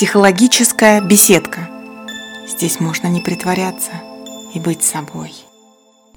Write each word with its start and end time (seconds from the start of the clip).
Психологическая 0.00 1.02
беседка. 1.02 1.68
Здесь 2.48 2.80
можно 2.80 3.08
не 3.08 3.20
притворяться 3.20 3.90
и 4.54 4.58
быть 4.58 4.82
собой. 4.82 5.30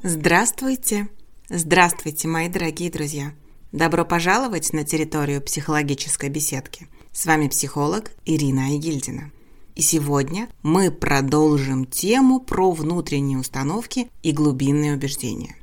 Здравствуйте! 0.01 1.09
Здравствуйте, 1.49 2.29
мои 2.29 2.47
дорогие 2.47 2.89
друзья! 2.89 3.33
Добро 3.73 4.05
пожаловать 4.05 4.71
на 4.71 4.85
территорию 4.85 5.41
психологической 5.41 6.29
беседки. 6.29 6.87
С 7.11 7.25
вами 7.25 7.49
психолог 7.49 8.11
Ирина 8.23 8.67
Айгильдина. 8.67 9.31
И 9.75 9.81
сегодня 9.81 10.47
мы 10.61 10.89
продолжим 10.89 11.83
тему 11.83 12.39
про 12.39 12.71
внутренние 12.71 13.37
установки 13.37 14.09
и 14.21 14.31
глубинные 14.31 14.93
убеждения. 14.93 15.57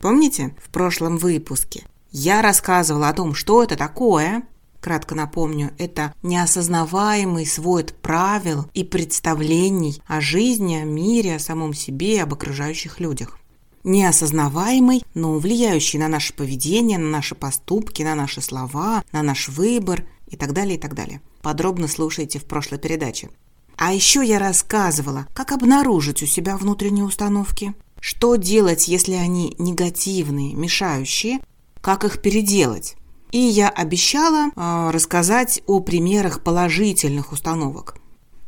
Помните, 0.00 0.56
в 0.64 0.70
прошлом 0.70 1.18
выпуске 1.18 1.84
я 2.10 2.40
рассказывала 2.40 3.10
о 3.10 3.12
том, 3.12 3.34
что 3.34 3.62
это 3.62 3.76
такое, 3.76 4.44
Кратко 4.86 5.16
напомню, 5.16 5.72
это 5.78 6.14
неосознаваемый 6.22 7.44
свод 7.44 7.92
правил 8.02 8.66
и 8.72 8.84
представлений 8.84 10.00
о 10.06 10.20
жизни, 10.20 10.76
о 10.76 10.84
мире, 10.84 11.34
о 11.34 11.38
самом 11.40 11.74
себе, 11.74 12.22
об 12.22 12.34
окружающих 12.34 13.00
людях. 13.00 13.36
Неосознаваемый, 13.82 15.02
но 15.12 15.40
влияющий 15.40 15.98
на 15.98 16.06
наше 16.06 16.34
поведение, 16.34 16.98
на 16.98 17.08
наши 17.08 17.34
поступки, 17.34 18.04
на 18.04 18.14
наши 18.14 18.40
слова, 18.40 19.02
на 19.10 19.24
наш 19.24 19.48
выбор 19.48 20.04
и 20.28 20.36
так 20.36 20.52
далее, 20.52 20.76
и 20.76 20.80
так 20.80 20.94
далее. 20.94 21.20
Подробно 21.42 21.88
слушайте 21.88 22.38
в 22.38 22.44
прошлой 22.44 22.78
передаче. 22.78 23.30
А 23.76 23.92
еще 23.92 24.24
я 24.24 24.38
рассказывала, 24.38 25.26
как 25.34 25.50
обнаружить 25.50 26.22
у 26.22 26.26
себя 26.26 26.56
внутренние 26.56 27.04
установки, 27.04 27.74
что 27.98 28.36
делать, 28.36 28.86
если 28.86 29.14
они 29.14 29.56
негативные, 29.58 30.54
мешающие, 30.54 31.40
как 31.80 32.04
их 32.04 32.22
переделать. 32.22 32.94
И 33.30 33.38
я 33.38 33.68
обещала 33.68 34.50
э, 34.54 34.90
рассказать 34.90 35.62
о 35.66 35.80
примерах 35.80 36.42
положительных 36.42 37.32
установок. 37.32 37.96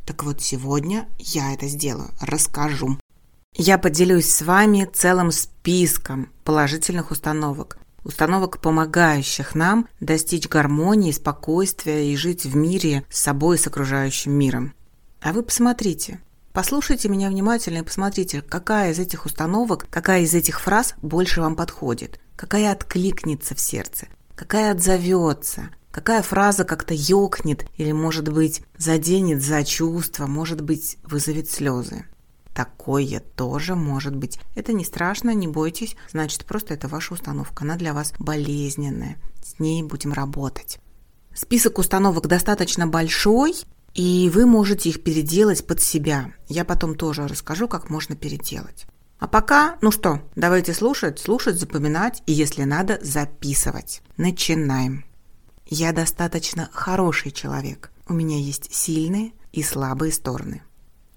Так 0.05 0.23
вот, 0.23 0.41
сегодня 0.41 1.07
я 1.19 1.53
это 1.53 1.67
сделаю, 1.67 2.09
расскажу. 2.21 2.97
Я 3.53 3.77
поделюсь 3.77 4.29
с 4.29 4.41
вами 4.41 4.89
целым 4.91 5.31
списком 5.31 6.29
положительных 6.43 7.11
установок. 7.11 7.77
Установок, 8.03 8.61
помогающих 8.61 9.53
нам 9.53 9.87
достичь 9.99 10.47
гармонии, 10.47 11.11
спокойствия 11.11 12.11
и 12.11 12.15
жить 12.15 12.45
в 12.45 12.55
мире 12.55 13.03
с 13.09 13.19
собой 13.19 13.57
и 13.57 13.59
с 13.59 13.67
окружающим 13.67 14.31
миром. 14.31 14.73
А 15.21 15.33
вы 15.33 15.43
посмотрите, 15.43 16.21
послушайте 16.53 17.09
меня 17.09 17.29
внимательно 17.29 17.79
и 17.79 17.83
посмотрите, 17.83 18.41
какая 18.41 18.93
из 18.93 18.99
этих 18.99 19.25
установок, 19.25 19.87
какая 19.89 20.21
из 20.21 20.33
этих 20.33 20.61
фраз 20.61 20.95
больше 21.01 21.41
вам 21.41 21.55
подходит, 21.55 22.19
какая 22.37 22.71
откликнется 22.71 23.53
в 23.53 23.59
сердце, 23.59 24.07
какая 24.39 24.71
отзовется, 24.71 25.69
какая 25.91 26.21
фраза 26.21 26.63
как-то 26.63 26.93
ёкнет 26.93 27.65
или, 27.75 27.91
может 27.91 28.31
быть, 28.31 28.61
заденет 28.77 29.43
за 29.43 29.65
чувство, 29.65 30.27
может 30.27 30.61
быть, 30.61 30.95
вызовет 31.03 31.51
слезы. 31.51 32.05
Такое 32.55 33.19
тоже 33.19 33.75
может 33.75 34.15
быть. 34.15 34.39
Это 34.55 34.71
не 34.71 34.85
страшно, 34.85 35.33
не 35.33 35.49
бойтесь, 35.49 35.97
значит, 36.09 36.45
просто 36.45 36.73
это 36.73 36.87
ваша 36.87 37.15
установка, 37.15 37.65
она 37.65 37.75
для 37.75 37.93
вас 37.93 38.13
болезненная. 38.17 39.17
С 39.43 39.59
ней 39.59 39.83
будем 39.83 40.13
работать. 40.13 40.79
Список 41.35 41.77
установок 41.77 42.27
достаточно 42.27 42.87
большой, 42.87 43.55
и 43.93 44.31
вы 44.33 44.45
можете 44.45 44.87
их 44.87 45.03
переделать 45.03 45.67
под 45.67 45.81
себя. 45.81 46.31
Я 46.47 46.63
потом 46.63 46.95
тоже 46.95 47.27
расскажу, 47.27 47.67
как 47.67 47.89
можно 47.89 48.15
переделать. 48.15 48.85
А 49.19 49.27
пока, 49.27 49.77
ну 49.81 49.91
что, 49.91 50.21
давайте 50.35 50.73
слушать, 50.73 51.19
слушать, 51.19 51.59
запоминать 51.59 52.23
и, 52.25 52.31
если 52.31 52.63
надо, 52.63 52.99
записывать. 53.01 54.01
Начинаем. 54.15 55.05
Я 55.65 55.91
достаточно 55.91 56.69
хороший 56.71 57.31
человек. 57.31 57.91
У 58.07 58.13
меня 58.13 58.37
есть 58.37 58.73
сильные 58.73 59.33
и 59.51 59.61
слабые 59.61 60.13
стороны. 60.13 60.63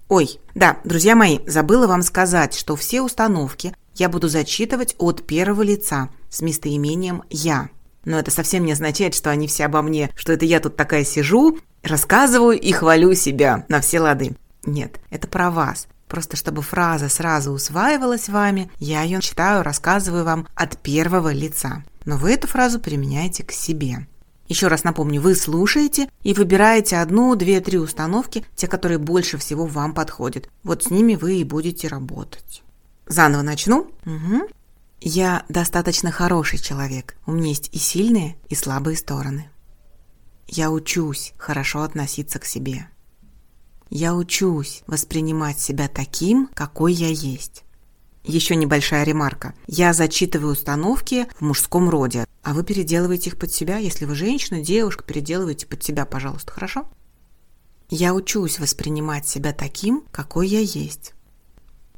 Ой, 0.09 0.39
да, 0.53 0.77
друзья 0.83 1.15
мои, 1.15 1.39
забыла 1.47 1.87
вам 1.87 2.03
сказать, 2.03 2.53
что 2.53 2.75
все 2.75 3.01
установки 3.01 3.73
я 3.95 4.09
буду 4.09 4.27
зачитывать 4.27 4.95
от 4.97 5.25
первого 5.25 5.61
лица 5.61 6.09
с 6.29 6.41
местоимением 6.41 7.23
«я». 7.29 7.69
Но 8.05 8.19
это 8.19 8.31
совсем 8.31 8.65
не 8.65 8.73
означает, 8.73 9.15
что 9.15 9.31
они 9.31 9.47
все 9.47 9.65
обо 9.65 9.81
мне, 9.81 10.11
что 10.15 10.33
это 10.33 10.43
я 10.43 10.59
тут 10.59 10.75
такая 10.75 11.05
сижу, 11.05 11.57
рассказываю 11.83 12.59
и 12.59 12.71
хвалю 12.73 13.13
себя 13.13 13.65
на 13.69 13.79
все 13.79 14.01
лады. 14.01 14.35
Нет, 14.65 14.99
это 15.09 15.27
про 15.27 15.49
вас. 15.49 15.87
Просто 16.13 16.37
чтобы 16.37 16.61
фраза 16.61 17.09
сразу 17.09 17.49
усваивалась 17.49 18.29
вами, 18.29 18.69
я 18.77 19.01
ее 19.01 19.19
читаю, 19.19 19.63
рассказываю 19.63 20.23
вам 20.23 20.47
от 20.53 20.77
первого 20.77 21.33
лица. 21.33 21.83
Но 22.05 22.17
вы 22.17 22.33
эту 22.33 22.45
фразу 22.47 22.79
применяете 22.79 23.43
к 23.43 23.51
себе. 23.51 24.05
Еще 24.47 24.67
раз 24.67 24.83
напомню, 24.83 25.19
вы 25.21 25.33
слушаете 25.33 26.07
и 26.21 26.35
выбираете 26.35 26.97
одну, 26.97 27.35
две, 27.35 27.61
три 27.61 27.79
установки, 27.79 28.45
те, 28.55 28.67
которые 28.67 28.99
больше 28.99 29.39
всего 29.39 29.65
вам 29.65 29.95
подходят. 29.95 30.47
Вот 30.63 30.83
с 30.83 30.91
ними 30.91 31.15
вы 31.15 31.37
и 31.37 31.43
будете 31.43 31.87
работать. 31.87 32.61
Заново 33.07 33.41
начну. 33.41 33.91
Угу. 34.05 34.49
Я 35.01 35.45
достаточно 35.49 36.11
хороший 36.11 36.59
человек. 36.59 37.17
У 37.25 37.31
меня 37.31 37.47
есть 37.47 37.69
и 37.73 37.79
сильные, 37.79 38.35
и 38.49 38.53
слабые 38.53 38.97
стороны. 38.97 39.49
Я 40.45 40.69
учусь 40.69 41.33
хорошо 41.39 41.81
относиться 41.81 42.37
к 42.37 42.45
себе. 42.45 42.85
Я 43.95 44.15
учусь 44.15 44.81
воспринимать 44.87 45.59
себя 45.59 45.87
таким, 45.87 46.49
какой 46.55 46.93
я 46.93 47.09
есть. 47.09 47.63
Еще 48.23 48.55
небольшая 48.55 49.03
ремарка. 49.03 49.53
Я 49.67 49.93
зачитываю 49.93 50.53
установки 50.53 51.27
в 51.35 51.41
мужском 51.41 51.87
роде, 51.91 52.25
а 52.41 52.55
вы 52.55 52.63
переделываете 52.63 53.29
их 53.29 53.37
под 53.37 53.53
себя. 53.53 53.77
Если 53.77 54.05
вы 54.05 54.15
женщина, 54.15 54.63
девушка, 54.63 55.03
переделывайте 55.03 55.67
под 55.67 55.83
себя, 55.83 56.07
пожалуйста, 56.07 56.51
хорошо? 56.51 56.87
Я 57.87 58.15
учусь 58.15 58.57
воспринимать 58.57 59.27
себя 59.27 59.53
таким, 59.53 60.03
какой 60.11 60.47
я 60.47 60.61
есть. 60.61 61.13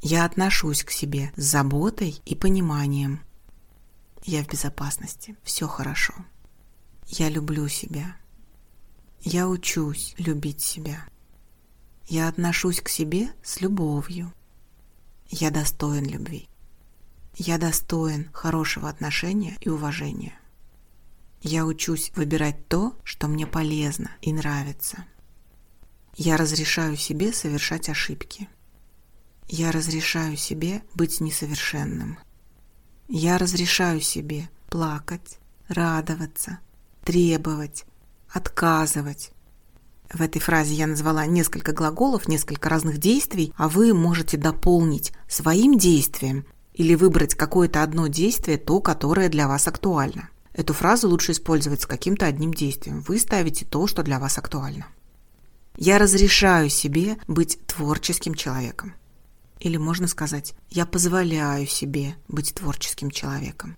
Я 0.02 0.26
отношусь 0.26 0.84
к 0.84 0.92
себе 0.92 1.32
с 1.38 1.44
заботой 1.46 2.22
и 2.26 2.36
пониманием. 2.36 3.22
Я 4.26 4.44
в 4.44 4.50
безопасности, 4.50 5.38
все 5.44 5.66
хорошо. 5.66 6.14
Я 7.08 7.30
люблю 7.30 7.70
себя. 7.70 8.18
Я 9.22 9.48
учусь 9.48 10.14
любить 10.18 10.60
себя. 10.60 11.06
Я 12.08 12.28
отношусь 12.28 12.82
к 12.82 12.90
себе 12.90 13.30
с 13.44 13.62
любовью. 13.62 14.32
Я 15.28 15.50
достоин 15.50 16.06
любви. 16.06 16.48
Я 17.36 17.58
достоин 17.58 18.30
хорошего 18.32 18.90
отношения 18.90 19.58
и 19.60 19.70
уважения. 19.70 20.40
Я 21.42 21.66
учусь 21.66 22.12
выбирать 22.16 22.68
то, 22.68 22.96
что 23.04 23.28
мне 23.28 23.46
полезно 23.46 24.12
и 24.22 24.32
нравится. 24.34 25.06
Я 26.16 26.38
разрешаю 26.38 26.96
себе 26.96 27.34
совершать 27.34 27.90
ошибки. 27.90 28.48
Я 29.48 29.72
разрешаю 29.72 30.38
себе 30.38 30.82
быть 30.94 31.20
несовершенным. 31.20 32.18
Я 33.08 33.38
разрешаю 33.38 34.02
себе 34.02 34.50
плакать, 34.70 35.38
радоваться, 35.68 36.60
требовать, 37.04 37.86
отказывать, 38.30 39.32
в 40.14 40.22
этой 40.22 40.40
фразе 40.40 40.74
я 40.76 40.88
назвала 40.88 41.26
несколько 41.26 41.74
глаголов, 41.74 42.28
несколько 42.28 42.70
разных 42.70 42.98
действий, 42.98 43.54
а 43.58 43.70
вы 43.70 43.94
можете 43.94 44.38
дополнить 44.38 45.12
своим 45.28 45.78
действием 45.78 46.46
или 46.74 46.96
выбрать 46.96 47.36
какое-то 47.36 47.84
одно 47.84 48.08
действие, 48.08 48.58
то, 48.58 48.82
которое 48.82 49.30
для 49.30 49.48
вас 49.48 49.68
актуально. 49.68 50.30
Эту 50.54 50.74
фразу 50.74 51.10
лучше 51.10 51.34
использовать 51.34 51.82
с 51.82 51.86
каким-то 51.86 52.26
одним 52.26 52.54
действием. 52.54 53.02
Вы 53.02 53.20
ставите 53.20 53.66
то, 53.66 53.88
что 53.88 54.04
для 54.04 54.20
вас 54.20 54.38
актуально. 54.38 54.88
Я 55.78 55.98
разрешаю 55.98 56.70
себе 56.70 57.18
быть 57.28 57.60
творческим 57.66 58.36
человеком. 58.36 58.94
Или 59.60 59.78
можно 59.78 60.08
сказать, 60.08 60.54
я 60.70 60.86
позволяю 60.86 61.68
себе 61.68 62.16
быть 62.28 62.54
творческим 62.54 63.12
человеком. 63.12 63.78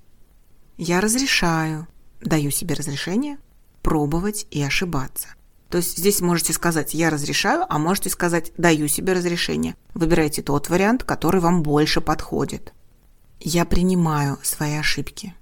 Я 0.77 1.01
разрешаю, 1.01 1.87
даю 2.21 2.51
себе 2.51 2.75
разрешение 2.75 3.37
пробовать 3.81 4.45
и 4.51 4.61
ошибаться. 4.61 5.29
То 5.69 5.77
есть 5.77 5.97
здесь 5.97 6.21
можете 6.21 6.53
сказать 6.53 6.93
«я 6.93 7.09
разрешаю», 7.09 7.65
а 7.67 7.77
можете 7.77 8.09
сказать 8.09 8.53
«даю 8.57 8.87
себе 8.87 9.13
разрешение». 9.13 9.75
Выбирайте 9.93 10.41
тот 10.41 10.69
вариант, 10.69 11.03
который 11.03 11.41
вам 11.41 11.61
больше 11.61 11.99
подходит. 11.99 12.73
Я 13.39 13.65
принимаю 13.65 14.39
свои 14.43 14.75
ошибки. 14.75 15.33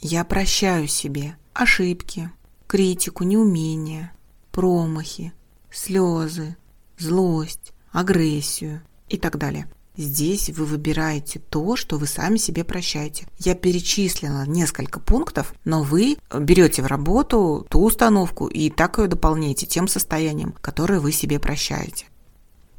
Я 0.00 0.24
прощаю 0.24 0.86
себе 0.86 1.36
ошибки, 1.52 2.30
критику, 2.66 3.24
неумения, 3.24 4.12
промахи, 4.52 5.32
слезы, 5.70 6.56
злость, 6.96 7.72
агрессию 7.90 8.82
и 9.08 9.18
так 9.18 9.36
далее. 9.36 9.70
Здесь 10.00 10.48
вы 10.48 10.64
выбираете 10.64 11.40
то, 11.40 11.76
что 11.76 11.98
вы 11.98 12.06
сами 12.06 12.38
себе 12.38 12.64
прощаете. 12.64 13.26
Я 13.38 13.54
перечислила 13.54 14.46
несколько 14.46 14.98
пунктов, 14.98 15.52
но 15.66 15.82
вы 15.82 16.16
берете 16.34 16.80
в 16.80 16.86
работу 16.86 17.66
ту 17.68 17.84
установку 17.84 18.46
и 18.46 18.70
так 18.70 18.96
ее 18.96 19.08
дополняете 19.08 19.66
тем 19.66 19.88
состоянием, 19.88 20.52
которое 20.52 21.00
вы 21.00 21.12
себе 21.12 21.38
прощаете. 21.38 22.06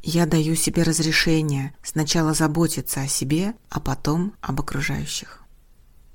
Я 0.01 0.25
даю 0.25 0.55
себе 0.55 0.81
разрешение 0.81 1.75
сначала 1.83 2.33
заботиться 2.33 3.01
о 3.01 3.07
себе, 3.07 3.53
а 3.69 3.79
потом 3.79 4.33
об 4.41 4.59
окружающих. 4.59 5.43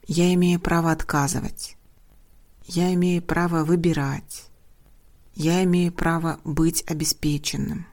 Я 0.08 0.34
имею 0.34 0.58
право 0.58 0.90
отказывать. 0.90 1.76
Я 2.64 2.92
имею 2.94 3.22
право 3.22 3.62
выбирать. 3.62 4.46
я 5.36 5.62
имею 5.62 5.92
право 5.92 6.40
быть 6.42 6.82
обеспеченным. 6.90 7.86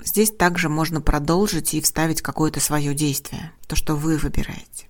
Здесь 0.00 0.30
также 0.30 0.68
можно 0.68 1.00
продолжить 1.00 1.74
и 1.74 1.80
вставить 1.80 2.22
какое-то 2.22 2.60
свое 2.60 2.94
действие, 2.94 3.52
то, 3.66 3.76
что 3.76 3.96
вы 3.96 4.16
выбираете. 4.16 4.88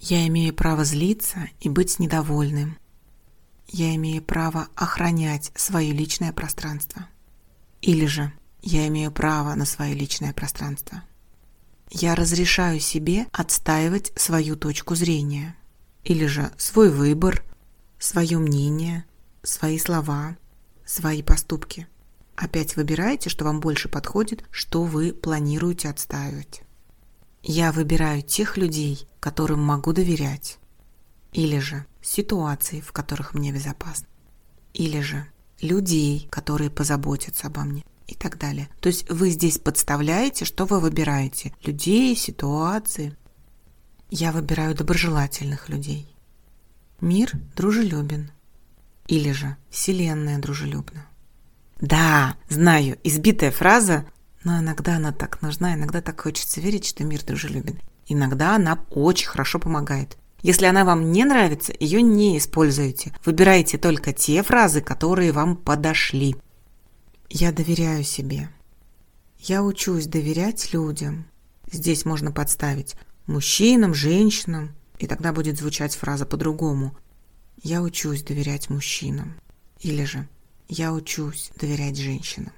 Я 0.00 0.26
имею 0.26 0.52
право 0.52 0.84
злиться 0.84 1.48
и 1.60 1.68
быть 1.68 1.98
недовольным. 1.98 2.76
Я 3.68 3.94
имею 3.94 4.22
право 4.22 4.68
охранять 4.74 5.50
свое 5.54 5.92
личное 5.92 6.32
пространство. 6.32 7.08
Или 7.80 8.06
же 8.06 8.32
я 8.60 8.86
имею 8.88 9.10
право 9.12 9.54
на 9.54 9.64
свое 9.64 9.94
личное 9.94 10.32
пространство. 10.32 11.02
Я 11.90 12.14
разрешаю 12.14 12.80
себе 12.80 13.26
отстаивать 13.32 14.12
свою 14.16 14.56
точку 14.56 14.94
зрения. 14.94 15.56
Или 16.02 16.26
же 16.26 16.50
свой 16.58 16.90
выбор, 16.90 17.42
свое 17.98 18.38
мнение, 18.38 19.04
свои 19.42 19.78
слова, 19.78 20.36
свои 20.84 21.22
поступки. 21.22 21.86
Опять 22.36 22.76
выбираете, 22.76 23.30
что 23.30 23.44
вам 23.44 23.60
больше 23.60 23.88
подходит, 23.88 24.44
что 24.50 24.82
вы 24.82 25.12
планируете 25.12 25.88
отстаивать. 25.88 26.62
Я 27.42 27.72
выбираю 27.72 28.22
тех 28.22 28.56
людей, 28.56 29.06
которым 29.20 29.62
могу 29.62 29.92
доверять. 29.92 30.58
Или 31.32 31.58
же 31.58 31.84
ситуации, 32.02 32.80
в 32.80 32.92
которых 32.92 33.34
мне 33.34 33.52
безопасно. 33.52 34.06
Или 34.72 35.00
же 35.00 35.26
людей, 35.60 36.26
которые 36.30 36.70
позаботятся 36.70 37.46
обо 37.46 37.62
мне 37.62 37.84
и 38.06 38.14
так 38.14 38.38
далее. 38.38 38.68
То 38.80 38.88
есть 38.88 39.08
вы 39.10 39.30
здесь 39.30 39.58
подставляете, 39.58 40.44
что 40.44 40.64
вы 40.64 40.80
выбираете. 40.80 41.52
Людей, 41.62 42.16
ситуации. 42.16 43.16
Я 44.10 44.32
выбираю 44.32 44.74
доброжелательных 44.74 45.68
людей. 45.68 46.14
Мир 47.00 47.32
дружелюбен. 47.56 48.30
Или 49.06 49.32
же 49.32 49.56
Вселенная 49.70 50.38
дружелюбна. 50.38 51.06
Да, 51.84 52.38
знаю, 52.48 52.96
избитая 53.04 53.50
фраза, 53.50 54.06
но 54.42 54.58
иногда 54.58 54.96
она 54.96 55.12
так 55.12 55.42
нужна, 55.42 55.74
иногда 55.74 56.00
так 56.00 56.18
хочется 56.18 56.62
верить, 56.62 56.86
что 56.86 57.04
мир 57.04 57.22
дружелюбен. 57.22 57.78
Иногда 58.06 58.56
она 58.56 58.82
очень 58.88 59.28
хорошо 59.28 59.58
помогает. 59.58 60.16
Если 60.40 60.64
она 60.64 60.86
вам 60.86 61.12
не 61.12 61.26
нравится, 61.26 61.74
ее 61.78 62.00
не 62.00 62.38
используйте. 62.38 63.12
Выбирайте 63.26 63.76
только 63.76 64.14
те 64.14 64.42
фразы, 64.42 64.80
которые 64.80 65.32
вам 65.32 65.56
подошли. 65.56 66.36
Я 67.28 67.52
доверяю 67.52 68.02
себе. 68.02 68.48
Я 69.38 69.62
учусь 69.62 70.06
доверять 70.06 70.72
людям. 70.72 71.26
Здесь 71.70 72.06
можно 72.06 72.32
подставить 72.32 72.94
мужчинам, 73.26 73.92
женщинам, 73.92 74.74
и 74.98 75.06
тогда 75.06 75.34
будет 75.34 75.58
звучать 75.58 75.94
фраза 75.94 76.24
по-другому. 76.24 76.96
Я 77.62 77.82
учусь 77.82 78.22
доверять 78.22 78.70
мужчинам. 78.70 79.34
Или 79.80 80.04
же 80.04 80.26
я 80.68 80.92
учусь 80.92 81.50
доверять 81.56 81.96
женщинам. 81.96 82.52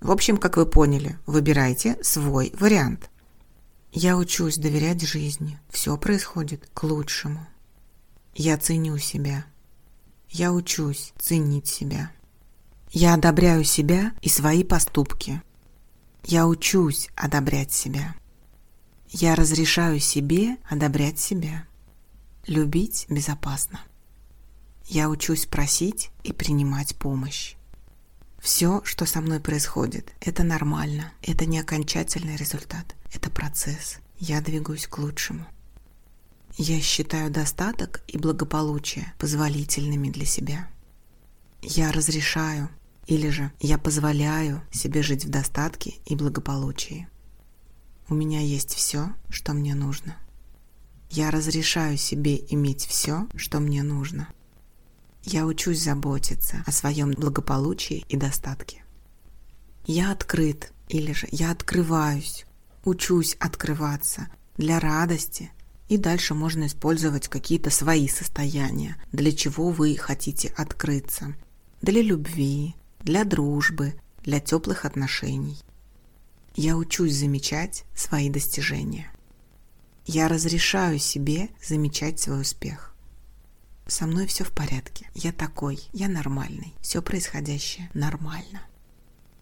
В 0.00 0.10
общем, 0.10 0.36
как 0.36 0.56
вы 0.56 0.66
поняли, 0.66 1.18
выбирайте 1.26 1.98
свой 2.02 2.52
вариант. 2.58 3.10
Я 3.92 4.16
учусь 4.16 4.58
доверять 4.58 5.02
жизни. 5.02 5.58
Все 5.70 5.96
происходит 5.96 6.68
к 6.74 6.84
лучшему. 6.84 7.46
Я 8.34 8.58
ценю 8.58 8.98
себя. 8.98 9.46
Я 10.28 10.52
учусь 10.52 11.12
ценить 11.18 11.66
себя. 11.66 12.12
Я 12.90 13.14
одобряю 13.14 13.64
себя 13.64 14.12
и 14.22 14.28
свои 14.28 14.62
поступки. 14.62 15.42
Я 16.24 16.46
учусь 16.46 17.08
одобрять 17.16 17.72
себя. 17.72 18.14
Я 19.08 19.34
разрешаю 19.34 20.00
себе 20.00 20.58
одобрять 20.68 21.18
себя. 21.18 21.66
Любить 22.46 23.06
безопасно. 23.08 23.80
Я 24.90 25.10
учусь 25.10 25.44
просить 25.44 26.10
и 26.24 26.32
принимать 26.32 26.96
помощь. 26.96 27.56
Все, 28.38 28.80
что 28.84 29.04
со 29.04 29.20
мной 29.20 29.38
происходит, 29.38 30.14
это 30.18 30.44
нормально. 30.44 31.12
Это 31.20 31.44
не 31.44 31.58
окончательный 31.58 32.36
результат. 32.36 32.96
Это 33.12 33.28
процесс. 33.28 33.98
Я 34.18 34.40
двигаюсь 34.40 34.86
к 34.86 34.96
лучшему. 34.96 35.46
Я 36.56 36.80
считаю 36.80 37.30
достаток 37.30 38.02
и 38.08 38.16
благополучие 38.16 39.12
позволительными 39.18 40.08
для 40.08 40.24
себя. 40.24 40.70
Я 41.60 41.92
разрешаю 41.92 42.70
или 43.06 43.28
же 43.28 43.52
я 43.60 43.76
позволяю 43.76 44.62
себе 44.72 45.02
жить 45.02 45.26
в 45.26 45.28
достатке 45.28 45.96
и 46.06 46.16
благополучии. 46.16 47.08
У 48.08 48.14
меня 48.14 48.40
есть 48.40 48.72
все, 48.72 49.10
что 49.28 49.52
мне 49.52 49.74
нужно. 49.74 50.16
Я 51.10 51.30
разрешаю 51.30 51.98
себе 51.98 52.42
иметь 52.48 52.86
все, 52.86 53.26
что 53.36 53.60
мне 53.60 53.82
нужно. 53.82 54.28
Я 55.30 55.44
учусь 55.44 55.82
заботиться 55.82 56.64
о 56.64 56.72
своем 56.72 57.10
благополучии 57.10 58.06
и 58.08 58.16
достатке. 58.16 58.82
Я 59.84 60.10
открыт, 60.10 60.72
или 60.88 61.12
же 61.12 61.28
я 61.30 61.50
открываюсь, 61.50 62.46
учусь 62.82 63.36
открываться 63.38 64.28
для 64.56 64.80
радости, 64.80 65.52
и 65.90 65.98
дальше 65.98 66.32
можно 66.32 66.64
использовать 66.66 67.28
какие-то 67.28 67.68
свои 67.68 68.08
состояния, 68.08 68.96
для 69.12 69.30
чего 69.32 69.68
вы 69.68 69.96
хотите 69.96 70.48
открыться. 70.56 71.34
Для 71.82 72.00
любви, 72.00 72.74
для 73.00 73.24
дружбы, 73.24 74.00
для 74.24 74.40
теплых 74.40 74.86
отношений. 74.86 75.58
Я 76.56 76.74
учусь 76.78 77.12
замечать 77.14 77.84
свои 77.94 78.30
достижения. 78.30 79.12
Я 80.06 80.28
разрешаю 80.28 80.98
себе 80.98 81.50
замечать 81.62 82.18
свой 82.18 82.40
успех. 82.40 82.87
Со 83.88 84.06
мной 84.06 84.26
все 84.26 84.44
в 84.44 84.52
порядке. 84.52 85.10
Я 85.14 85.32
такой, 85.32 85.80
я 85.92 86.08
нормальный. 86.08 86.74
Все 86.80 87.00
происходящее 87.00 87.90
нормально. 87.94 88.60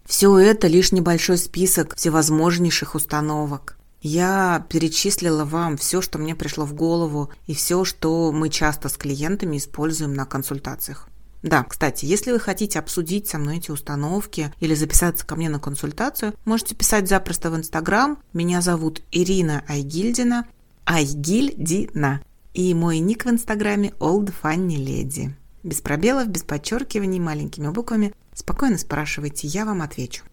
Все 0.05 0.39
это 0.39 0.69
лишь 0.69 0.93
небольшой 0.93 1.37
список 1.37 1.97
всевозможнейших 1.97 2.95
установок. 2.95 3.77
Я 4.01 4.65
перечислила 4.69 5.45
вам 5.45 5.77
все, 5.77 6.01
что 6.01 6.19
мне 6.19 6.37
пришло 6.37 6.65
в 6.65 6.75
голову, 6.75 7.31
и 7.49 7.55
все, 7.55 7.85
что 7.85 8.31
мы 8.31 8.49
часто 8.49 8.89
с 8.89 8.97
клиентами 8.97 9.57
используем 9.57 10.15
на 10.15 10.27
консультациях. 10.27 11.09
Да, 11.43 11.65
кстати, 11.65 12.05
если 12.05 12.31
вы 12.31 12.39
хотите 12.39 12.79
обсудить 12.79 13.27
со 13.27 13.39
мной 13.39 13.59
эти 13.59 13.73
установки 13.73 14.55
или 14.61 14.75
записаться 14.77 15.27
ко 15.27 15.35
мне 15.35 15.49
на 15.49 15.59
консультацию, 15.59 16.35
можете 16.45 16.77
писать 16.77 17.09
запросто 17.09 17.51
в 17.51 17.57
Инстаграм. 17.57 18.19
Меня 18.33 18.61
зовут 18.61 19.03
Ирина 19.11 19.65
Айгильдина. 19.67 20.47
Айгильдина. 20.85 22.23
И 22.57 22.73
мой 22.73 23.01
ник 23.01 23.27
в 23.27 23.29
инстаграме 23.29 23.93
Old 24.01 24.33
Funny 24.43 24.79
Lady. 24.79 25.33
Без 25.63 25.83
пробелов, 25.83 26.29
без 26.29 26.43
подчеркиваний, 26.43 27.21
маленькими 27.21 27.69
буквами. 27.69 28.15
Спокойно 28.33 28.79
спрашивайте, 28.79 29.47
я 29.47 29.67
вам 29.67 29.83
отвечу. 29.83 30.25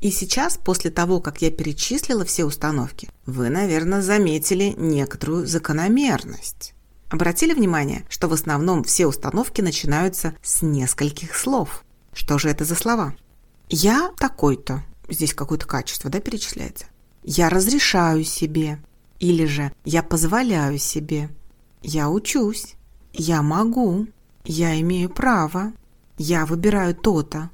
И 0.00 0.12
сейчас, 0.12 0.56
после 0.56 0.92
того, 0.92 1.18
как 1.20 1.42
я 1.42 1.50
перечислила 1.50 2.24
все 2.24 2.44
установки, 2.44 3.10
вы, 3.26 3.48
наверное, 3.48 4.02
заметили 4.02 4.76
некоторую 4.76 5.48
закономерность. 5.48 6.74
Обратили 7.10 7.54
внимание, 7.54 8.04
что 8.08 8.28
в 8.28 8.34
основном 8.34 8.84
все 8.84 9.08
установки 9.08 9.60
начинаются 9.60 10.36
с 10.44 10.62
нескольких 10.62 11.34
слов. 11.34 11.84
Что 12.12 12.38
же 12.38 12.50
это 12.50 12.64
за 12.64 12.76
слова? 12.76 13.16
Я 13.68 14.12
такой-то. 14.16 14.84
Здесь 15.08 15.34
какое-то 15.34 15.66
качество, 15.66 16.08
да, 16.08 16.20
перечисляется. 16.20 16.86
Я 17.24 17.50
разрешаю 17.50 18.22
себе. 18.22 18.78
Или 19.18 19.46
же 19.46 19.72
я 19.84 20.04
позволяю 20.04 20.78
себе. 20.78 21.30
Я 21.86 22.08
учусь. 22.08 22.76
Я 23.12 23.42
могу. 23.42 24.06
Я 24.46 24.80
имею 24.80 25.10
право. 25.10 25.74
Я 26.16 26.46
выбираю 26.46 26.94
то-то. 26.94 27.50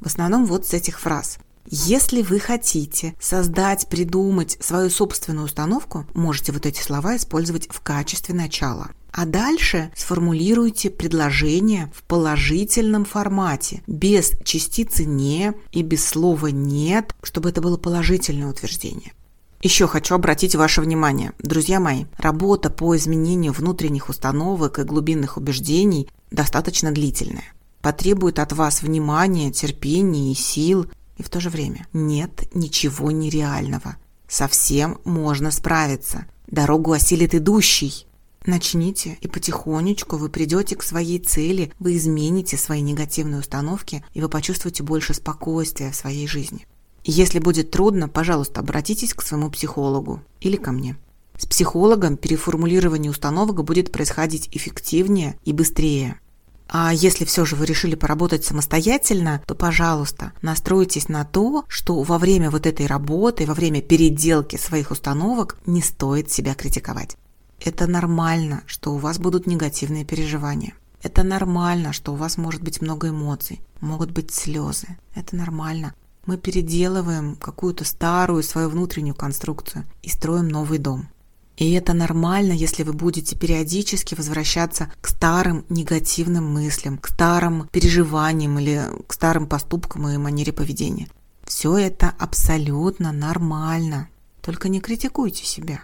В 0.00 0.06
основном 0.06 0.46
вот 0.46 0.66
с 0.66 0.74
этих 0.74 0.98
фраз. 0.98 1.38
Если 1.70 2.22
вы 2.22 2.40
хотите 2.40 3.14
создать, 3.20 3.88
придумать 3.88 4.56
свою 4.60 4.90
собственную 4.90 5.44
установку, 5.44 6.06
можете 6.14 6.50
вот 6.50 6.66
эти 6.66 6.80
слова 6.80 7.16
использовать 7.16 7.68
в 7.70 7.80
качестве 7.80 8.34
начала. 8.34 8.90
А 9.12 9.26
дальше 9.26 9.92
сформулируйте 9.96 10.90
предложение 10.90 11.92
в 11.94 12.02
положительном 12.02 13.04
формате, 13.04 13.82
без 13.86 14.32
частицы 14.44 15.04
«не» 15.04 15.54
и 15.70 15.82
без 15.82 16.04
слова 16.04 16.48
«нет», 16.48 17.14
чтобы 17.22 17.50
это 17.50 17.60
было 17.60 17.76
положительное 17.76 18.48
утверждение. 18.48 19.12
Еще 19.60 19.88
хочу 19.88 20.14
обратить 20.14 20.54
ваше 20.54 20.80
внимание, 20.80 21.32
друзья 21.40 21.80
мои, 21.80 22.04
работа 22.16 22.70
по 22.70 22.96
изменению 22.96 23.52
внутренних 23.52 24.08
установок 24.08 24.78
и 24.78 24.84
глубинных 24.84 25.36
убеждений 25.36 26.08
достаточно 26.30 26.92
длительная. 26.92 27.52
Потребует 27.80 28.38
от 28.38 28.52
вас 28.52 28.82
внимания, 28.82 29.50
терпения 29.50 30.30
и 30.30 30.36
сил, 30.36 30.86
и 31.16 31.24
в 31.24 31.28
то 31.28 31.40
же 31.40 31.50
время 31.50 31.88
нет 31.92 32.54
ничего 32.54 33.10
нереального. 33.10 33.96
Совсем 34.28 35.00
можно 35.04 35.50
справиться. 35.50 36.26
Дорогу 36.46 36.92
осилит 36.92 37.34
идущий. 37.34 38.06
Начните, 38.46 39.18
и 39.20 39.26
потихонечку 39.26 40.16
вы 40.16 40.28
придете 40.28 40.76
к 40.76 40.84
своей 40.84 41.18
цели, 41.18 41.72
вы 41.80 41.96
измените 41.96 42.56
свои 42.56 42.80
негативные 42.80 43.40
установки, 43.40 44.04
и 44.14 44.20
вы 44.20 44.28
почувствуете 44.28 44.84
больше 44.84 45.14
спокойствия 45.14 45.90
в 45.90 45.96
своей 45.96 46.28
жизни. 46.28 46.66
Если 47.10 47.38
будет 47.38 47.70
трудно, 47.70 48.06
пожалуйста, 48.06 48.60
обратитесь 48.60 49.14
к 49.14 49.22
своему 49.22 49.50
психологу 49.50 50.20
или 50.42 50.56
ко 50.56 50.72
мне. 50.72 50.94
С 51.38 51.46
психологом 51.46 52.18
переформулирование 52.18 53.10
установок 53.10 53.64
будет 53.64 53.90
происходить 53.90 54.50
эффективнее 54.52 55.38
и 55.46 55.54
быстрее. 55.54 56.20
А 56.68 56.92
если 56.92 57.24
все 57.24 57.46
же 57.46 57.56
вы 57.56 57.64
решили 57.64 57.94
поработать 57.94 58.44
самостоятельно, 58.44 59.42
то, 59.46 59.54
пожалуйста, 59.54 60.34
настройтесь 60.42 61.08
на 61.08 61.24
то, 61.24 61.64
что 61.66 62.02
во 62.02 62.18
время 62.18 62.50
вот 62.50 62.66
этой 62.66 62.84
работы, 62.84 63.46
во 63.46 63.54
время 63.54 63.80
переделки 63.80 64.56
своих 64.56 64.90
установок 64.90 65.56
не 65.64 65.80
стоит 65.80 66.30
себя 66.30 66.54
критиковать. 66.54 67.16
Это 67.64 67.86
нормально, 67.86 68.64
что 68.66 68.92
у 68.92 68.98
вас 68.98 69.18
будут 69.18 69.46
негативные 69.46 70.04
переживания. 70.04 70.74
Это 71.02 71.22
нормально, 71.22 71.94
что 71.94 72.12
у 72.12 72.16
вас 72.16 72.36
может 72.36 72.62
быть 72.62 72.82
много 72.82 73.08
эмоций, 73.08 73.62
могут 73.80 74.10
быть 74.10 74.30
слезы. 74.30 74.98
Это 75.14 75.36
нормально. 75.36 75.94
Мы 76.28 76.36
переделываем 76.36 77.36
какую-то 77.36 77.86
старую 77.86 78.42
свою 78.42 78.68
внутреннюю 78.68 79.14
конструкцию 79.14 79.86
и 80.02 80.10
строим 80.10 80.48
новый 80.48 80.76
дом. 80.76 81.08
И 81.56 81.72
это 81.72 81.94
нормально, 81.94 82.52
если 82.52 82.82
вы 82.82 82.92
будете 82.92 83.34
периодически 83.34 84.14
возвращаться 84.14 84.92
к 85.00 85.08
старым 85.08 85.64
негативным 85.70 86.52
мыслям, 86.52 86.98
к 86.98 87.08
старым 87.08 87.66
переживаниям 87.72 88.58
или 88.58 88.82
к 89.06 89.14
старым 89.14 89.46
поступкам 89.46 90.06
и 90.06 90.18
манере 90.18 90.52
поведения. 90.52 91.08
Все 91.46 91.78
это 91.78 92.12
абсолютно 92.18 93.10
нормально. 93.10 94.10
Только 94.42 94.68
не 94.68 94.80
критикуйте 94.82 95.46
себя. 95.46 95.80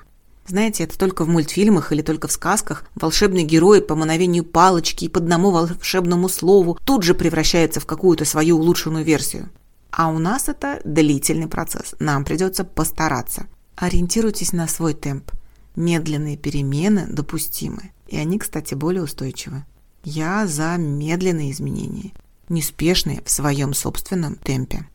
Знаете, 0.46 0.84
это 0.84 0.98
только 0.98 1.24
в 1.24 1.28
мультфильмах 1.30 1.90
или 1.90 2.02
только 2.02 2.28
в 2.28 2.32
сказках 2.32 2.84
волшебный 2.96 3.44
герой 3.44 3.80
по 3.80 3.94
мановению 3.94 4.44
палочки 4.44 5.06
и 5.06 5.08
по 5.08 5.20
одному 5.20 5.52
волшебному 5.52 6.28
слову 6.28 6.78
тут 6.84 7.02
же 7.02 7.14
превращается 7.14 7.80
в 7.80 7.86
какую-то 7.86 8.26
свою 8.26 8.58
улучшенную 8.58 9.06
версию. 9.06 9.48
А 9.96 10.08
у 10.08 10.18
нас 10.18 10.48
это 10.48 10.80
длительный 10.84 11.46
процесс. 11.46 11.94
Нам 11.98 12.24
придется 12.24 12.64
постараться. 12.64 13.46
Ориентируйтесь 13.76 14.52
на 14.52 14.66
свой 14.66 14.94
темп– 14.94 15.30
Медленные 15.76 16.36
перемены 16.36 17.06
допустимы, 17.08 17.90
и 18.06 18.16
они, 18.16 18.38
кстати, 18.38 18.74
более 18.74 19.02
устойчивы. 19.02 19.64
Я 20.04 20.46
за 20.46 20.76
медленные 20.76 21.50
изменения, 21.50 22.12
неспешные 22.48 23.22
в 23.24 23.30
своем 23.30 23.74
собственном 23.74 24.36
темпе. 24.36 24.86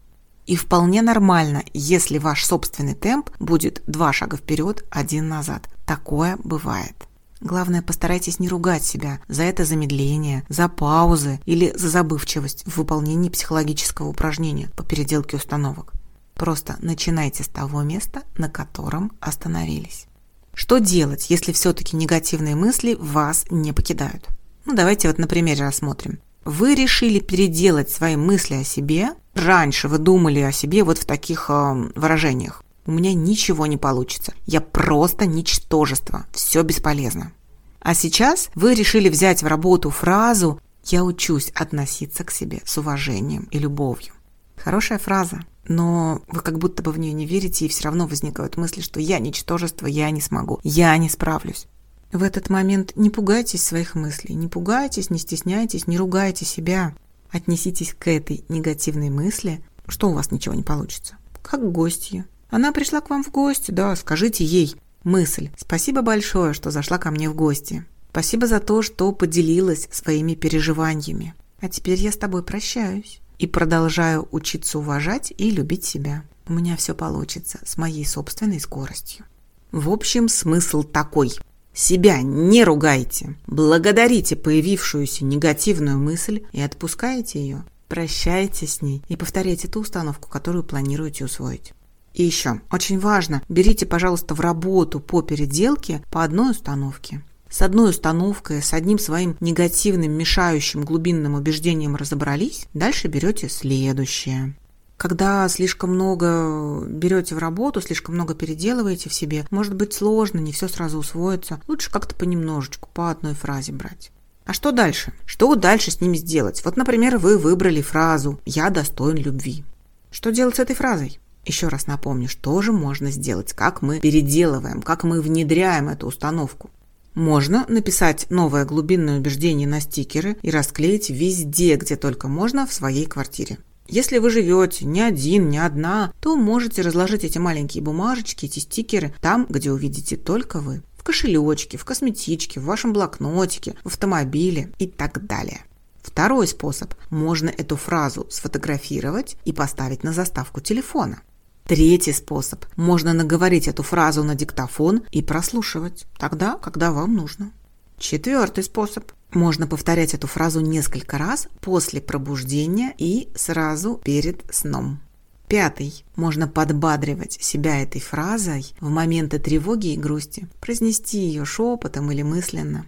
И 0.46 0.56
вполне 0.56 1.02
нормально, 1.02 1.64
если 1.74 2.18
ваш 2.18 2.46
собственный 2.46 2.96
темп 2.96 3.30
будет 3.40 3.84
два 3.88 4.14
шага 4.14 4.38
вперед, 4.38 4.86
один 4.90 5.28
назад. 5.28 5.68
Такое 5.86 6.38
бывает. 6.44 7.09
Главное, 7.42 7.82
постарайтесь 7.82 8.40
не 8.40 8.50
ругать 8.50 8.84
себя 8.84 9.20
за 9.28 9.44
это 9.44 9.64
замедление, 9.64 10.44
за 10.50 10.68
паузы 10.68 11.40
или 11.46 11.72
за 11.76 11.90
забывчивость 11.90 12.64
в 12.66 12.78
выполнении 12.78 13.30
психологического 13.30 14.08
упражнения 14.08 14.70
по 14.76 14.84
переделке 14.84 15.38
установок. 15.38 15.94
Просто 16.36 16.78
начинайте 16.82 17.44
с 17.44 17.48
того 17.48 17.82
места, 17.82 18.24
на 18.38 18.50
котором 18.50 19.12
остановились. 19.20 20.08
Что 20.54 20.80
делать, 20.80 21.30
если 21.30 21.54
все-таки 21.54 21.96
негативные 21.96 22.56
мысли 22.56 22.98
вас 23.00 23.46
не 23.50 23.72
покидают? 23.72 24.28
Ну, 24.66 24.76
давайте 24.76 25.08
вот 25.08 25.18
на 25.18 25.28
примере 25.28 25.64
рассмотрим. 25.66 26.20
Вы 26.44 26.76
решили 26.76 27.20
переделать 27.20 27.90
свои 27.90 28.16
мысли 28.16 28.56
о 28.56 28.64
себе. 28.64 29.12
Раньше 29.34 29.88
вы 29.88 29.98
думали 29.98 30.40
о 30.40 30.52
себе 30.52 30.84
вот 30.84 30.98
в 30.98 31.06
таких 31.06 31.50
э, 31.50 31.92
выражениях. 31.96 32.64
У 32.90 32.92
меня 32.92 33.14
ничего 33.14 33.68
не 33.68 33.78
получится. 33.78 34.34
Я 34.48 34.62
просто 34.62 35.28
ничтожество. 35.28 36.26
Все 36.32 36.64
бесполезно. 36.64 37.34
А 37.82 37.94
сейчас 37.94 38.50
вы 38.56 38.74
решили 38.74 39.10
взять 39.10 39.44
в 39.44 39.46
работу 39.46 39.92
фразу 39.92 40.60
«Я 40.86 41.04
учусь 41.04 41.52
относиться 41.54 42.24
к 42.24 42.32
себе 42.32 42.64
с 42.66 42.80
уважением 42.80 43.48
и 43.52 43.60
любовью». 43.60 44.16
Хорошая 44.58 44.98
фраза 44.98 45.42
но 45.68 46.24
вы 46.30 46.42
как 46.42 46.58
будто 46.58 46.82
бы 46.82 46.92
в 46.92 46.98
нее 46.98 47.14
не 47.14 47.28
верите, 47.28 47.68
и 47.68 47.70
все 47.70 47.84
равно 47.84 48.08
возникают 48.08 48.58
мысли, 48.58 48.82
что 48.82 49.00
я 49.00 49.20
ничтожество, 49.20 49.86
я 49.86 50.10
не 50.10 50.20
смогу, 50.20 50.60
я 50.64 50.98
не 50.98 51.10
справлюсь. 51.10 51.68
В 52.12 52.24
этот 52.24 52.50
момент 52.50 52.94
не 52.96 53.12
пугайтесь 53.12 53.64
своих 53.64 53.94
мыслей, 53.94 54.34
не 54.34 54.48
пугайтесь, 54.48 55.12
не 55.12 55.20
стесняйтесь, 55.20 55.86
не 55.86 56.00
ругайте 56.00 56.44
себя. 56.44 56.96
Отнеситесь 57.30 57.94
к 57.94 58.08
этой 58.08 58.44
негативной 58.50 59.12
мысли, 59.12 59.62
что 59.88 60.10
у 60.10 60.14
вас 60.14 60.32
ничего 60.32 60.56
не 60.56 60.64
получится, 60.64 61.18
как 61.44 61.62
к 61.62 61.72
гостье. 61.72 62.26
Она 62.50 62.72
пришла 62.72 63.02
к 63.02 63.10
вам 63.10 63.24
в 63.24 63.32
гости, 63.32 63.72
да, 63.72 63.96
скажите 63.96 64.44
ей 64.44 64.76
мысль. 65.04 65.50
Спасибо 65.58 66.02
большое, 66.02 66.54
что 66.54 66.72
зашла 66.72 66.98
ко 66.98 67.12
мне 67.12 67.30
в 67.30 67.36
гости. 67.36 67.86
Спасибо 68.12 68.48
за 68.48 68.60
то, 68.60 68.82
что 68.82 69.12
поделилась 69.12 69.88
своими 69.92 70.34
переживаниями. 70.34 71.36
А 71.62 71.70
теперь 71.70 72.00
я 72.00 72.12
с 72.12 72.18
тобой 72.18 72.44
прощаюсь 72.44 73.22
и 73.38 73.48
продолжаю 73.48 74.28
учиться 74.32 74.80
уважать 74.80 75.34
и 75.38 75.52
любить 75.52 75.86
себя. 75.86 76.24
У 76.48 76.54
меня 76.54 76.76
все 76.76 76.96
получится 76.96 77.60
с 77.64 77.78
моей 77.78 78.06
собственной 78.06 78.60
скоростью. 78.60 79.26
В 79.72 79.90
общем, 79.92 80.28
смысл 80.28 80.84
такой. 80.84 81.32
Себя 81.72 82.22
не 82.24 82.64
ругайте, 82.64 83.38
благодарите 83.46 84.36
появившуюся 84.36 85.24
негативную 85.24 86.00
мысль 86.00 86.44
и 86.52 86.60
отпускайте 86.62 87.40
ее. 87.40 87.64
Прощайте 87.88 88.66
с 88.68 88.82
ней 88.82 89.04
и 89.08 89.16
повторяйте 89.16 89.68
ту 89.68 89.82
установку, 89.82 90.30
которую 90.30 90.64
планируете 90.64 91.26
усвоить. 91.26 91.74
И 92.20 92.24
еще, 92.24 92.60
очень 92.70 93.00
важно, 93.00 93.42
берите, 93.48 93.86
пожалуйста, 93.86 94.36
в 94.36 94.42
работу 94.42 95.00
по 95.00 95.22
переделке 95.22 96.04
по 96.12 96.22
одной 96.26 96.52
установке. 96.52 97.24
С 97.50 97.62
одной 97.62 97.92
установкой, 97.92 98.62
с 98.62 98.74
одним 98.74 99.00
своим 99.00 99.38
негативным, 99.40 100.12
мешающим 100.12 100.84
глубинным 100.84 101.36
убеждением 101.36 101.96
разобрались, 101.96 102.68
дальше 102.74 103.08
берете 103.08 103.48
следующее. 103.48 104.54
Когда 104.98 105.48
слишком 105.48 105.92
много 105.92 106.84
берете 106.90 107.36
в 107.36 107.38
работу, 107.38 107.80
слишком 107.80 108.16
много 108.16 108.36
переделываете 108.36 109.10
в 109.10 109.14
себе, 109.14 109.46
может 109.50 109.74
быть 109.74 109.94
сложно, 109.94 110.40
не 110.40 110.52
все 110.52 110.68
сразу 110.68 110.98
усвоится. 110.98 111.62
Лучше 111.70 111.90
как-то 111.90 112.16
понемножечку, 112.16 112.90
по 112.94 113.12
одной 113.12 113.34
фразе 113.34 113.72
брать. 113.72 114.12
А 114.44 114.52
что 114.52 114.74
дальше? 114.74 115.14
Что 115.26 115.56
дальше 115.56 115.90
с 115.90 116.02
ними 116.02 116.18
сделать? 116.18 116.66
Вот, 116.66 116.76
например, 116.76 117.18
вы 117.18 117.38
выбрали 117.38 117.82
фразу 117.82 118.42
«Я 118.46 118.70
достоин 118.72 119.16
любви». 119.16 119.64
Что 120.12 120.34
делать 120.34 120.58
с 120.58 120.60
этой 120.60 120.76
фразой? 120.76 121.22
Еще 121.50 121.68
раз 121.68 121.88
напомню, 121.88 122.30
что 122.30 122.62
же 122.62 122.72
можно 122.72 123.10
сделать, 123.10 123.54
как 123.54 123.82
мы 123.82 124.00
переделываем, 124.00 124.84
как 124.84 125.04
мы 125.04 125.20
внедряем 125.20 125.90
эту 125.90 126.06
установку. 126.06 126.70
Можно 127.16 127.66
написать 127.68 128.28
новое 128.30 128.66
глубинное 128.66 129.18
убеждение 129.18 129.68
на 129.68 129.82
стикеры 129.82 130.38
и 130.44 130.52
расклеить 130.52 131.10
везде, 131.10 131.76
где 131.76 131.96
только 131.96 132.28
можно 132.28 132.68
в 132.68 132.72
своей 132.72 133.08
квартире. 133.08 133.58
Если 133.88 134.20
вы 134.20 134.30
живете 134.30 134.86
не 134.86 135.02
один, 135.02 135.50
не 135.50 135.58
одна, 135.58 136.14
то 136.20 136.36
можете 136.36 136.84
разложить 136.84 137.24
эти 137.24 137.40
маленькие 137.40 137.84
бумажечки, 137.84 138.46
эти 138.46 138.60
стикеры 138.60 139.16
там, 139.20 139.48
где 139.50 139.72
увидите 139.72 140.18
только 140.18 140.60
вы. 140.60 140.84
В 141.00 141.04
кошелечке, 141.04 141.80
в 141.80 141.84
косметичке, 141.84 142.60
в 142.60 142.66
вашем 142.66 142.94
блокнотике, 142.94 143.74
в 143.84 143.88
автомобиле 143.88 144.72
и 144.78 144.86
так 144.86 145.26
далее. 145.26 145.62
Второй 146.04 146.48
способ. 146.48 146.94
Можно 147.10 147.50
эту 147.50 147.76
фразу 147.76 148.28
сфотографировать 148.30 149.36
и 149.46 149.52
поставить 149.52 150.04
на 150.04 150.14
заставку 150.14 150.62
телефона. 150.62 151.24
Третий 151.70 152.14
способ. 152.14 152.66
Можно 152.78 153.14
наговорить 153.14 153.68
эту 153.68 153.84
фразу 153.84 154.24
на 154.24 154.34
диктофон 154.34 155.04
и 155.12 155.22
прослушивать. 155.22 156.08
Тогда, 156.18 156.56
когда 156.56 156.92
вам 156.92 157.14
нужно. 157.14 157.52
Четвертый 158.00 158.64
способ. 158.64 159.12
Можно 159.34 159.68
повторять 159.68 160.16
эту 160.16 160.26
фразу 160.26 160.62
несколько 160.62 161.20
раз 161.20 161.48
после 161.62 162.02
пробуждения 162.02 162.96
и 162.98 163.30
сразу 163.36 164.02
перед 164.04 164.44
сном. 164.52 165.00
Пятый. 165.48 166.04
Можно 166.16 166.48
подбадривать 166.48 167.34
себя 167.34 167.84
этой 167.84 168.02
фразой 168.02 168.66
в 168.80 168.90
моменты 168.90 169.38
тревоги 169.38 169.94
и 169.94 169.98
грусти. 169.98 170.48
Произнести 170.62 171.20
ее 171.20 171.46
шепотом 171.46 172.12
или 172.12 172.24
мысленно. 172.24 172.88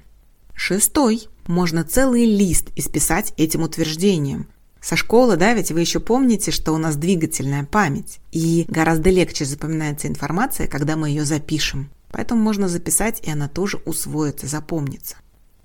Шестой. 0.56 1.28
Можно 1.46 1.84
целый 1.84 2.26
лист 2.26 2.70
исписать 2.76 3.36
этим 3.38 3.62
утверждением. 3.62 4.48
Со 4.82 4.96
школы, 4.96 5.38
да, 5.38 5.54
ведь 5.54 5.72
вы 5.72 5.82
еще 5.82 6.00
помните, 6.00 6.52
что 6.52 6.74
у 6.74 6.78
нас 6.78 6.96
двигательная 6.96 7.64
память. 7.64 8.20
И 8.32 8.66
гораздо 8.68 9.12
легче 9.12 9.46
запоминается 9.46 10.08
информация, 10.08 10.68
когда 10.68 10.96
мы 10.96 11.10
ее 11.10 11.24
запишем. 11.24 11.92
Поэтому 12.12 12.42
можно 12.42 12.68
записать, 12.68 13.22
и 13.22 13.30
она 13.30 13.48
тоже 13.48 13.80
усвоится, 13.86 14.48
запомнится. 14.48 15.18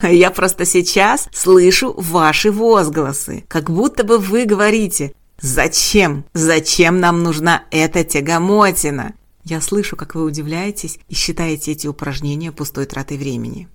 Я 0.02 0.30
просто 0.30 0.66
сейчас 0.66 1.28
слышу 1.32 1.94
ваши 1.96 2.52
возгласы, 2.52 3.44
как 3.48 3.70
будто 3.70 4.04
бы 4.04 4.18
вы 4.18 4.44
говорите 4.44 5.14
«Зачем? 5.40 6.24
Зачем 6.34 7.00
нам 7.00 7.22
нужна 7.22 7.64
эта 7.70 8.04
тягомотина?» 8.04 9.14
Я 9.44 9.60
слышу, 9.60 9.96
как 9.96 10.14
вы 10.14 10.24
удивляетесь 10.24 10.98
и 11.08 11.14
считаете 11.14 11.72
эти 11.72 11.86
упражнения 11.86 12.52
пустой 12.52 12.84
тратой 12.84 13.16
времени. 13.16 13.68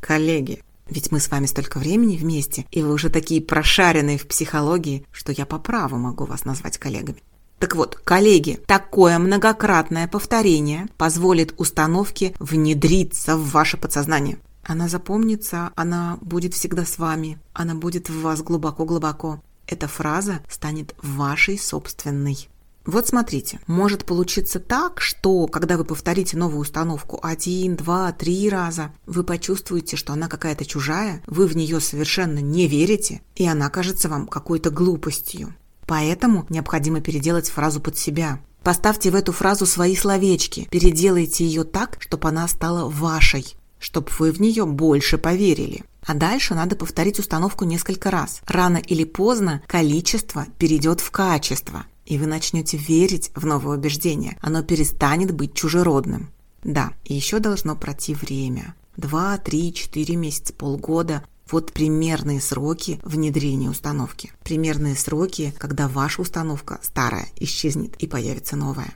Коллеги, 0.00 0.62
ведь 0.88 1.12
мы 1.12 1.20
с 1.20 1.30
вами 1.30 1.46
столько 1.46 1.78
времени 1.78 2.16
вместе, 2.16 2.66
и 2.70 2.82
вы 2.82 2.92
уже 2.92 3.10
такие 3.10 3.40
прошаренные 3.40 4.18
в 4.18 4.26
психологии, 4.26 5.04
что 5.12 5.32
я 5.32 5.46
по 5.46 5.58
праву 5.58 5.96
могу 5.96 6.24
вас 6.24 6.44
назвать 6.44 6.78
коллегами. 6.78 7.22
Так 7.58 7.74
вот, 7.74 7.96
коллеги, 7.96 8.60
такое 8.66 9.18
многократное 9.18 10.06
повторение 10.06 10.86
позволит 10.96 11.54
установке 11.58 12.34
внедриться 12.38 13.36
в 13.36 13.50
ваше 13.50 13.76
подсознание. 13.76 14.38
Она 14.62 14.88
запомнится, 14.88 15.70
она 15.74 16.18
будет 16.20 16.54
всегда 16.54 16.84
с 16.84 16.98
вами, 16.98 17.38
она 17.52 17.74
будет 17.74 18.08
в 18.08 18.20
вас 18.20 18.42
глубоко-глубоко. 18.42 19.40
Эта 19.66 19.88
фраза 19.88 20.40
станет 20.48 20.94
вашей 21.02 21.58
собственной. 21.58 22.48
Вот 22.88 23.06
смотрите, 23.06 23.60
может 23.66 24.06
получиться 24.06 24.60
так, 24.60 25.02
что 25.02 25.46
когда 25.46 25.76
вы 25.76 25.84
повторите 25.84 26.38
новую 26.38 26.60
установку 26.60 27.20
один, 27.22 27.76
два, 27.76 28.10
три 28.12 28.48
раза, 28.48 28.92
вы 29.04 29.24
почувствуете, 29.24 29.98
что 29.98 30.14
она 30.14 30.26
какая-то 30.26 30.64
чужая, 30.64 31.22
вы 31.26 31.46
в 31.46 31.54
нее 31.54 31.80
совершенно 31.80 32.38
не 32.38 32.66
верите, 32.66 33.20
и 33.36 33.46
она 33.46 33.68
кажется 33.68 34.08
вам 34.08 34.26
какой-то 34.26 34.70
глупостью. 34.70 35.54
Поэтому 35.86 36.46
необходимо 36.48 37.02
переделать 37.02 37.50
фразу 37.50 37.78
под 37.78 37.98
себя. 37.98 38.40
Поставьте 38.62 39.10
в 39.10 39.16
эту 39.16 39.32
фразу 39.32 39.66
свои 39.66 39.94
словечки, 39.94 40.66
переделайте 40.70 41.44
ее 41.44 41.64
так, 41.64 41.98
чтобы 42.00 42.30
она 42.30 42.48
стала 42.48 42.88
вашей, 42.88 43.54
чтобы 43.78 44.08
вы 44.18 44.32
в 44.32 44.40
нее 44.40 44.64
больше 44.64 45.18
поверили. 45.18 45.84
А 46.06 46.14
дальше 46.14 46.54
надо 46.54 46.74
повторить 46.74 47.18
установку 47.18 47.66
несколько 47.66 48.10
раз. 48.10 48.40
Рано 48.46 48.78
или 48.78 49.04
поздно 49.04 49.62
количество 49.66 50.46
перейдет 50.58 51.02
в 51.02 51.10
качество 51.10 51.84
и 52.08 52.16
вы 52.16 52.26
начнете 52.26 52.78
верить 52.78 53.30
в 53.34 53.44
новое 53.44 53.76
убеждение. 53.76 54.38
Оно 54.40 54.62
перестанет 54.62 55.30
быть 55.32 55.52
чужеродным. 55.52 56.30
Да, 56.64 56.94
и 57.04 57.14
еще 57.14 57.38
должно 57.38 57.76
пройти 57.76 58.14
время. 58.14 58.74
Два, 58.96 59.36
три, 59.36 59.74
четыре 59.74 60.16
месяца, 60.16 60.54
полгода. 60.54 61.22
Вот 61.50 61.72
примерные 61.72 62.40
сроки 62.40 62.98
внедрения 63.04 63.68
установки. 63.68 64.32
Примерные 64.42 64.96
сроки, 64.96 65.54
когда 65.58 65.86
ваша 65.86 66.22
установка 66.22 66.80
старая 66.82 67.28
исчезнет 67.36 67.94
и 67.98 68.06
появится 68.06 68.56
новая. 68.56 68.94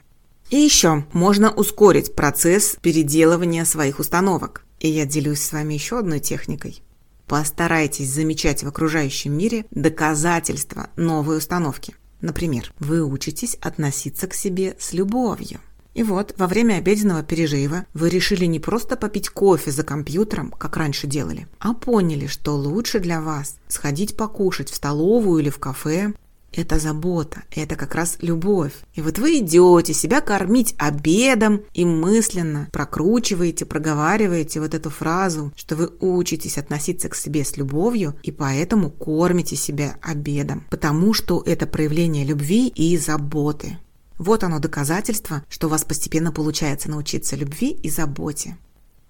И 0.49 0.57
еще 0.57 1.05
можно 1.13 1.53
ускорить 1.53 2.15
процесс 2.15 2.77
переделывания 2.81 3.67
своих 3.67 3.99
установок. 3.99 4.65
И 4.81 4.89
я 4.89 5.05
делюсь 5.05 5.43
с 5.43 5.53
вами 5.53 5.75
еще 5.75 5.99
одной 5.99 6.21
техникой. 6.21 6.83
Постарайтесь 7.27 8.11
замечать 8.11 8.63
в 8.63 8.69
окружающем 8.69 9.37
мире 9.37 9.67
доказательства 9.71 10.89
новой 10.97 11.39
установки. 11.39 11.95
Например, 12.23 12.73
вы 12.79 13.05
учитесь 13.05 13.57
относиться 13.61 14.27
к 14.29 14.35
себе 14.35 14.77
с 14.79 14.95
любовью. 14.95 15.61
И 15.95 16.03
вот, 16.03 16.35
во 16.39 16.47
время 16.47 16.77
обеденного 16.77 17.23
пережива 17.23 17.85
вы 17.93 18.09
решили 18.09 18.47
не 18.47 18.61
просто 18.61 18.97
попить 18.97 19.29
кофе 19.29 19.71
за 19.71 19.83
компьютером, 19.83 20.51
как 20.51 20.79
раньше 20.79 21.07
делали, 21.07 21.49
а 21.59 21.75
поняли, 21.75 22.27
что 22.27 22.57
лучше 22.57 22.99
для 22.99 23.21
вас 23.21 23.57
сходить 23.69 24.17
покушать 24.17 24.71
в 24.71 24.75
столовую 24.75 25.43
или 25.43 25.51
в 25.51 25.59
кафе, 25.59 26.15
это 26.53 26.79
забота, 26.79 27.43
это 27.51 27.77
как 27.77 27.95
раз 27.95 28.19
любовь. 28.21 28.73
И 28.95 29.03
вот 29.03 29.19
вы 29.19 29.39
идете 29.39 29.93
себя 29.93 30.21
кормить 30.21 30.75
обедом 30.79 31.63
и 31.75 31.85
мысленно 31.85 32.69
прокручиваете, 32.73 33.65
проговариваете 33.65 34.61
вот 34.61 34.75
эту 34.75 34.91
фразу, 34.91 35.53
что 35.57 35.77
вы 35.77 35.91
учитесь 36.01 36.59
относиться 36.59 37.09
к 37.09 37.15
себе 37.15 37.45
с 37.45 37.57
любовью 37.57 38.15
и 38.23 38.31
поэтому 38.31 38.91
кормите 38.91 39.57
себя 39.57 39.97
обедом, 40.03 40.65
потому 40.71 41.15
что 41.15 41.43
это 41.45 41.67
проявление 41.67 42.25
любви 42.25 42.69
и 42.69 42.97
заботы. 42.97 43.79
Вот 44.19 44.45
оно 44.45 44.59
доказательство, 44.59 45.43
что 45.49 45.67
у 45.67 45.71
вас 45.71 45.85
постепенно 45.85 46.33
получается 46.33 46.91
научиться 46.91 47.35
любви 47.35 47.71
и 47.71 47.91
заботе. 47.91 48.57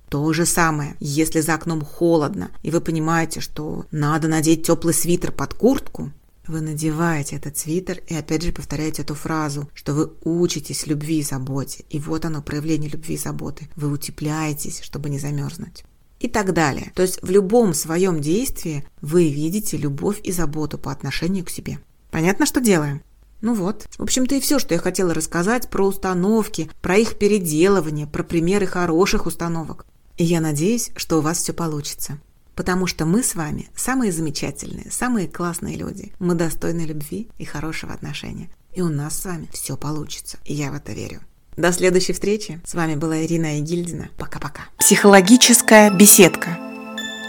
То 0.08 0.32
же 0.32 0.44
самое, 0.44 0.94
если 1.00 1.40
за 1.40 1.54
окном 1.54 1.82
холодно, 1.82 2.50
и 2.62 2.70
вы 2.70 2.82
понимаете, 2.82 3.40
что 3.40 3.86
надо 3.90 4.28
надеть 4.28 4.66
теплый 4.66 4.92
свитер 4.92 5.32
под 5.32 5.54
куртку, 5.54 6.12
вы 6.46 6.60
надеваете 6.60 7.36
этот 7.36 7.56
свитер 7.56 8.02
и 8.06 8.14
опять 8.14 8.42
же 8.42 8.52
повторяете 8.52 9.02
эту 9.02 9.14
фразу, 9.14 9.68
что 9.74 9.94
вы 9.94 10.12
учитесь 10.24 10.86
любви 10.86 11.18
и 11.18 11.22
заботе. 11.22 11.84
И 11.88 11.98
вот 11.98 12.24
оно, 12.24 12.42
проявление 12.42 12.90
любви 12.90 13.14
и 13.14 13.18
заботы. 13.18 13.68
Вы 13.76 13.90
утепляетесь, 13.90 14.80
чтобы 14.80 15.10
не 15.10 15.18
замерзнуть. 15.18 15.84
И 16.18 16.28
так 16.28 16.52
далее. 16.52 16.92
То 16.94 17.02
есть 17.02 17.20
в 17.22 17.30
любом 17.30 17.74
своем 17.74 18.20
действии 18.20 18.84
вы 19.00 19.28
видите 19.28 19.76
любовь 19.76 20.20
и 20.22 20.32
заботу 20.32 20.78
по 20.78 20.92
отношению 20.92 21.44
к 21.44 21.50
себе. 21.50 21.80
Понятно, 22.10 22.46
что 22.46 22.60
делаем? 22.60 23.02
Ну 23.40 23.54
вот. 23.54 23.86
В 23.98 24.02
общем-то 24.02 24.36
и 24.36 24.40
все, 24.40 24.58
что 24.58 24.74
я 24.74 24.80
хотела 24.80 25.14
рассказать 25.14 25.68
про 25.68 25.86
установки, 25.86 26.70
про 26.80 26.96
их 26.96 27.18
переделывание, 27.18 28.06
про 28.06 28.22
примеры 28.22 28.66
хороших 28.66 29.26
установок. 29.26 29.84
И 30.16 30.24
я 30.24 30.40
надеюсь, 30.40 30.92
что 30.96 31.18
у 31.18 31.22
вас 31.22 31.38
все 31.38 31.52
получится. 31.52 32.20
Потому 32.54 32.86
что 32.86 33.06
мы 33.06 33.22
с 33.22 33.34
вами 33.34 33.68
самые 33.74 34.12
замечательные, 34.12 34.90
самые 34.90 35.28
классные 35.28 35.76
люди. 35.76 36.12
Мы 36.18 36.34
достойны 36.34 36.82
любви 36.82 37.28
и 37.38 37.44
хорошего 37.44 37.92
отношения. 37.92 38.50
И 38.74 38.80
у 38.80 38.88
нас 38.88 39.18
с 39.18 39.24
вами 39.24 39.48
все 39.52 39.76
получится. 39.76 40.38
И 40.44 40.54
я 40.54 40.70
в 40.70 40.74
это 40.74 40.92
верю. 40.92 41.20
До 41.56 41.72
следующей 41.72 42.12
встречи. 42.12 42.60
С 42.64 42.74
вами 42.74 42.94
была 42.94 43.22
Ирина 43.22 43.58
Егильдина. 43.58 44.08
Пока-пока. 44.18 44.62
Психологическая 44.78 45.90
беседка. 45.90 46.58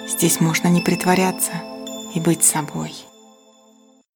Здесь 0.07 0.39
можно 0.39 0.67
не 0.67 0.81
притворяться 0.81 1.51
и 2.15 2.19
быть 2.19 2.43
собой. 2.43 2.93